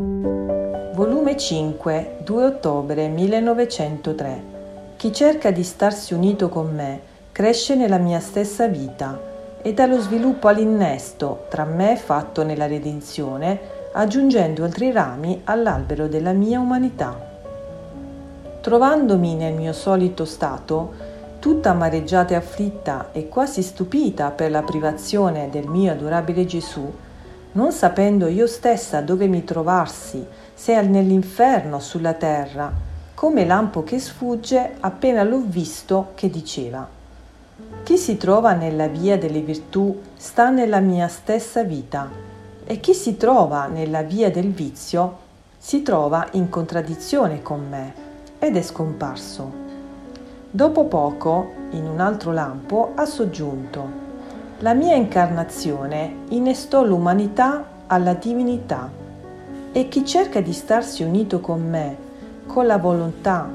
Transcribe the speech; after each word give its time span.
Volume 0.00 1.36
5, 1.36 2.20
2 2.24 2.44
ottobre 2.44 3.08
1903. 3.08 4.42
Chi 4.96 5.12
cerca 5.12 5.50
di 5.50 5.62
starsi 5.62 6.14
unito 6.14 6.48
con 6.48 6.74
me 6.74 7.00
cresce 7.32 7.74
nella 7.74 7.98
mia 7.98 8.18
stessa 8.18 8.66
vita 8.66 9.20
e 9.60 9.74
dallo 9.74 10.00
sviluppo 10.00 10.48
all'innesto 10.48 11.44
tra 11.50 11.64
me 11.64 11.96
fatto 11.96 12.42
nella 12.42 12.66
redenzione, 12.66 13.60
aggiungendo 13.92 14.64
altri 14.64 14.90
rami 14.90 15.42
all'albero 15.44 16.08
della 16.08 16.32
mia 16.32 16.60
umanità. 16.60 17.14
Trovandomi 18.62 19.34
nel 19.34 19.52
mio 19.52 19.74
solito 19.74 20.24
stato, 20.24 20.94
tutta 21.40 21.72
amareggiata 21.72 22.32
e 22.32 22.36
afflitta 22.36 23.08
e 23.12 23.28
quasi 23.28 23.60
stupita 23.60 24.30
per 24.30 24.50
la 24.50 24.62
privazione 24.62 25.50
del 25.50 25.68
mio 25.68 25.92
adorabile 25.92 26.46
Gesù, 26.46 26.90
non 27.52 27.72
sapendo 27.72 28.26
io 28.26 28.46
stessa 28.46 29.00
dove 29.00 29.26
mi 29.26 29.44
trovassi, 29.44 30.24
se 30.54 30.80
nell'inferno 30.82 31.76
o 31.76 31.80
sulla 31.80 32.14
terra, 32.14 32.72
come 33.14 33.44
lampo 33.44 33.82
che 33.82 33.98
sfugge 33.98 34.76
appena 34.80 35.22
l'ho 35.22 35.42
visto 35.44 36.12
che 36.14 36.30
diceva 36.30 36.98
chi 37.82 37.96
si 37.96 38.16
trova 38.16 38.52
nella 38.52 38.86
via 38.86 39.18
delle 39.18 39.40
virtù 39.40 40.00
sta 40.16 40.50
nella 40.50 40.80
mia 40.80 41.08
stessa 41.08 41.62
vita 41.62 42.08
e 42.64 42.78
chi 42.78 42.94
si 42.94 43.16
trova 43.16 43.66
nella 43.66 44.02
via 44.02 44.30
del 44.30 44.52
vizio 44.52 45.28
si 45.58 45.82
trova 45.82 46.28
in 46.32 46.48
contraddizione 46.48 47.42
con 47.42 47.66
me 47.68 47.94
ed 48.38 48.56
è 48.56 48.62
scomparso. 48.62 49.68
Dopo 50.50 50.84
poco, 50.84 51.50
in 51.70 51.86
un 51.86 52.00
altro 52.00 52.32
lampo, 52.32 52.92
ha 52.94 53.04
soggiunto 53.06 53.99
la 54.62 54.74
mia 54.74 54.94
incarnazione 54.94 56.16
innestò 56.28 56.84
l'umanità 56.84 57.64
alla 57.86 58.12
divinità 58.12 58.90
e 59.72 59.88
chi 59.88 60.04
cerca 60.04 60.42
di 60.42 60.52
starsi 60.52 61.02
unito 61.02 61.40
con 61.40 61.66
me, 61.66 61.96
con 62.44 62.66
la 62.66 62.76
volontà, 62.76 63.48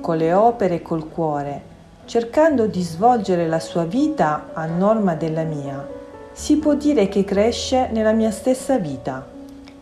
con 0.00 0.16
le 0.16 0.32
opere 0.32 0.76
e 0.76 0.82
col 0.82 1.08
cuore, 1.08 1.62
cercando 2.04 2.66
di 2.66 2.80
svolgere 2.80 3.48
la 3.48 3.58
sua 3.58 3.84
vita 3.84 4.50
a 4.52 4.66
norma 4.66 5.16
della 5.16 5.42
mia, 5.42 5.84
si 6.30 6.58
può 6.58 6.74
dire 6.74 7.08
che 7.08 7.24
cresce 7.24 7.88
nella 7.90 8.12
mia 8.12 8.30
stessa 8.30 8.78
vita 8.78 9.26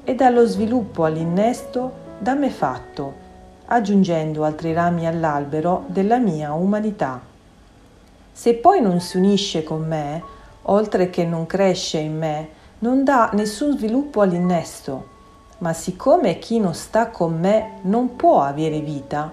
e 0.02 0.14
dallo 0.14 0.46
sviluppo 0.46 1.04
all'innesto 1.04 1.92
da 2.18 2.32
me 2.32 2.48
fatto, 2.48 3.12
aggiungendo 3.66 4.44
altri 4.44 4.72
rami 4.72 5.06
all'albero 5.06 5.84
della 5.88 6.18
mia 6.18 6.54
umanità. 6.54 7.20
Se 8.32 8.54
poi 8.54 8.80
non 8.80 9.00
si 9.00 9.18
unisce 9.18 9.62
con 9.62 9.86
me, 9.86 10.38
oltre 10.62 11.10
che 11.10 11.24
non 11.24 11.46
cresce 11.46 11.98
in 11.98 12.16
me, 12.16 12.48
non 12.80 13.04
dà 13.04 13.30
nessun 13.32 13.76
sviluppo 13.76 14.20
all'innesto, 14.20 15.08
ma 15.58 15.72
siccome 15.72 16.38
chi 16.38 16.58
non 16.58 16.74
sta 16.74 17.08
con 17.08 17.38
me 17.38 17.78
non 17.82 18.16
può 18.16 18.42
avere 18.42 18.80
vita, 18.80 19.32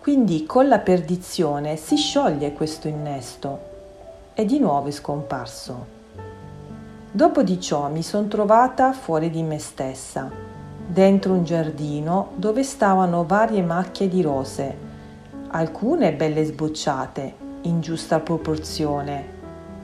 quindi 0.00 0.44
con 0.46 0.68
la 0.68 0.78
perdizione 0.78 1.76
si 1.76 1.96
scioglie 1.96 2.52
questo 2.52 2.88
innesto. 2.88 3.74
E 4.34 4.44
di 4.44 4.58
nuovo 4.58 4.88
è 4.88 4.90
scomparso. 4.90 5.94
Dopo 7.10 7.42
di 7.42 7.58
ciò 7.60 7.88
mi 7.88 8.02
sono 8.02 8.28
trovata 8.28 8.92
fuori 8.92 9.30
di 9.30 9.42
me 9.42 9.58
stessa, 9.58 10.30
dentro 10.86 11.32
un 11.32 11.44
giardino 11.44 12.32
dove 12.34 12.62
stavano 12.62 13.24
varie 13.24 13.62
macchie 13.62 14.08
di 14.08 14.20
rose, 14.20 14.76
alcune 15.48 16.12
belle 16.12 16.44
sbocciate, 16.44 17.34
in 17.62 17.80
giusta 17.80 18.20
proporzione, 18.20 19.35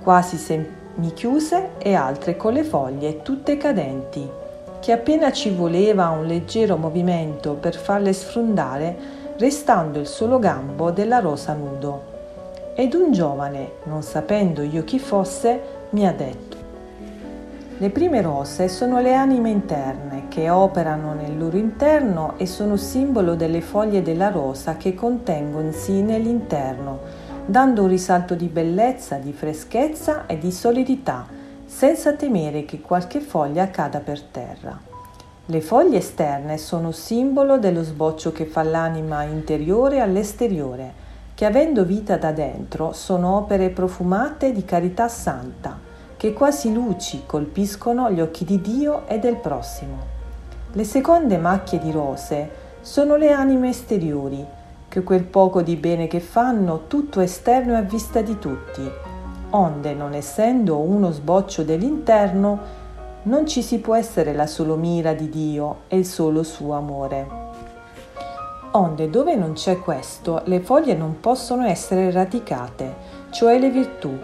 quasi 0.03 0.37
semichiuse 0.37 1.71
e 1.79 1.95
altre 1.95 2.37
con 2.37 2.53
le 2.53 2.65
foglie 2.65 3.23
tutte 3.23 3.57
cadenti, 3.57 4.29
che 4.81 4.93
appena 4.93 5.31
ci 5.33 5.51
voleva 5.51 6.09
un 6.09 6.27
leggero 6.27 6.77
movimento 6.77 7.55
per 7.55 7.77
farle 7.77 8.13
sfrondare, 8.13 8.97
restando 9.37 9.99
il 9.99 10.07
solo 10.07 10.39
gambo 10.39 10.91
della 10.91 11.21
rosa 11.21 11.53
nudo. 11.55 12.11
Ed 12.75 12.95
un 12.95 13.13
giovane, 13.13 13.73
non 13.85 14.03
sapendo 14.03 14.63
io 14.63 14.83
chi 14.85 14.99
fosse, 14.99 15.61
mi 15.91 16.07
ha 16.07 16.13
detto, 16.13 16.53
le 17.83 17.91
prime 17.91 18.23
rose 18.23 18.69
sono 18.69 19.01
le 19.01 19.13
anime 19.15 19.51
interne 19.51 20.29
che 20.29 20.49
operano 20.51 21.15
nel 21.15 21.37
loro 21.37 21.57
interno 21.57 22.35
e 22.37 22.47
sono 22.47 22.77
simbolo 22.77 23.35
delle 23.35 23.61
foglie 23.61 24.03
della 24.03 24.31
rosa 24.31 24.77
che 24.77 24.95
contengono 24.95 25.73
in 25.87 26.07
nell'interno, 26.07 27.01
dando 27.47 27.83
un 27.83 27.89
risalto 27.89 28.35
di 28.35 28.47
bellezza, 28.47 29.17
di 29.17 29.33
freschezza 29.33 30.27
e 30.27 30.39
di 30.39 30.53
solidità, 30.53 31.27
senza 31.67 32.13
temere 32.13 32.65
che 32.65 32.81
qualche 32.81 33.21
foglia 33.21 33.71
cada 33.71 34.01
per 34.01 34.21
terra. 34.21 34.79
Le 35.47 35.61
foglie 35.61 35.99
esterne 35.99 36.57
sono 36.57 36.93
simbolo 36.93 37.59
dello 37.59 37.83
sboccio 37.83 38.31
che 38.31 38.45
fa 38.45 38.63
l'anima 38.63 39.25
interiore 39.25 40.01
all'esteriore, 40.01 41.01
che 41.35 41.45
avendo 41.45 41.85
vita 41.85 42.17
da 42.17 42.31
dentro 42.31 42.93
sono 42.93 43.37
opere 43.37 43.71
profumate 43.71 44.53
di 44.53 44.65
carità 44.65 45.09
santa, 45.09 45.79
che 46.17 46.33
quasi 46.33 46.73
luci 46.73 47.25
colpiscono 47.27 48.11
gli 48.13 48.21
occhi 48.21 48.45
di 48.45 48.61
Dio 48.61 49.09
e 49.09 49.19
del 49.19 49.37
prossimo. 49.37 49.99
Le 50.73 50.85
seconde 50.85 51.37
macchie 51.39 51.81
di 51.81 51.91
rose 51.91 52.49
sono 52.81 53.17
le 53.17 53.33
anime 53.33 53.71
esteriori, 53.71 54.47
che 54.93 55.03
quel 55.03 55.25
poco 55.25 55.63
di 55.63 55.77
bene 55.77 56.07
che 56.07 56.21
fanno 56.21 56.83
tutto 56.87 57.21
esterno 57.21 57.73
è 57.73 57.79
a 57.79 57.81
vista 57.81 58.21
di 58.21 58.39
tutti, 58.39 58.87
onde 59.49 59.95
non 59.95 60.13
essendo 60.13 60.81
uno 60.81 61.11
sboccio 61.11 61.63
dell'interno, 61.63 62.59
non 63.23 63.47
ci 63.47 63.63
si 63.63 63.79
può 63.79 63.95
essere 63.95 64.35
la 64.35 64.47
solo 64.47 64.77
mira 64.77 65.15
di 65.15 65.31
Dio 65.31 65.85
e 65.89 65.97
il 65.97 66.05
solo 66.05 66.43
suo 66.43 66.75
amore. 66.75 67.27
Onde 68.73 69.09
dove 69.09 69.35
non 69.35 69.55
c'è 69.55 69.79
questo, 69.79 70.43
le 70.45 70.61
foglie 70.61 70.93
non 70.93 71.21
possono 71.21 71.65
essere 71.65 72.11
radicate, 72.11 72.95
cioè 73.31 73.59
le 73.59 73.71
virtù. 73.71 74.15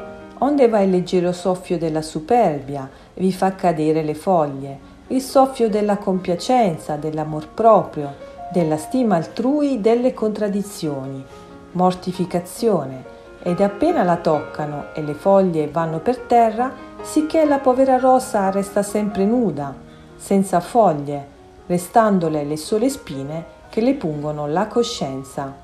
Onde 0.41 0.69
va 0.69 0.81
il 0.81 0.91
leggero 0.91 1.33
soffio 1.33 1.79
della 1.79 2.03
superbia 2.03 2.87
vi 3.15 3.33
fa 3.33 3.55
cadere 3.55 4.03
le 4.03 4.15
foglie, 4.15 4.79
il 5.07 5.23
soffio 5.23 5.71
della 5.71 5.97
compiacenza, 5.97 6.97
dell'amor 6.97 7.49
proprio, 7.49 8.37
della 8.51 8.77
stima 8.77 9.17
altrui, 9.17 9.81
delle 9.81 10.15
contraddizioni, 10.15 11.25
mortificazione, 11.73 13.17
ed 13.43 13.61
appena 13.61 14.03
la 14.03 14.17
toccano 14.17 14.87
e 14.95 15.03
le 15.03 15.15
foglie 15.15 15.69
vanno 15.69 16.01
per 16.01 16.19
terra, 16.19 16.73
sicché 17.03 17.45
la 17.45 17.59
povera 17.59 17.99
rosa 17.99 18.51
resta 18.51 18.83
sempre 18.83 19.25
nuda, 19.25 19.75
senza 20.17 20.61
foglie, 20.61 21.27
restandole 21.67 22.45
le 22.45 22.57
sole 22.57 22.89
spine 22.89 23.57
che 23.69 23.81
le 23.81 23.95
pungono 23.95 24.47
la 24.47 24.67
coscienza. 24.67 25.55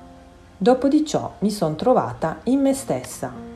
Dopo 0.56 0.88
di 0.88 1.04
ciò 1.04 1.32
mi 1.40 1.50
son 1.50 1.74
trovata 1.74 2.38
in 2.44 2.60
me 2.60 2.74
stessa. 2.74 3.53